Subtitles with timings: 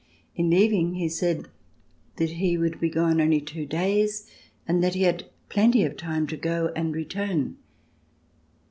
[0.35, 1.47] In leaving he said
[2.15, 4.27] that he would be gone only two days
[4.67, 7.57] and that he had plenty of time to go and return.